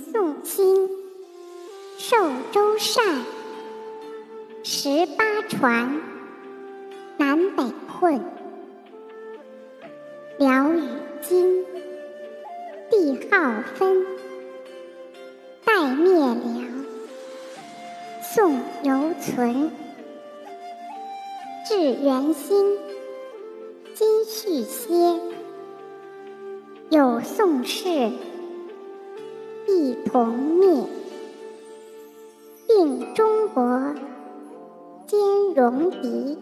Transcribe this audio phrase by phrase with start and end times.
[0.00, 0.88] 宋兴，
[1.96, 2.16] 寿
[2.52, 3.24] 州善，
[4.62, 6.00] 十八传，
[7.16, 8.20] 南北混，
[10.38, 10.82] 辽与
[11.22, 11.64] 金，
[12.90, 14.04] 帝号分，
[15.64, 16.62] 代灭辽，
[18.22, 19.70] 宋犹存，
[21.66, 22.78] 至元兴，
[23.94, 25.20] 今续歇，
[26.90, 28.10] 有宋氏。
[30.16, 30.82] 同灭，
[32.66, 33.94] 定中国
[35.06, 35.18] 兼
[35.54, 36.38] 戎狄。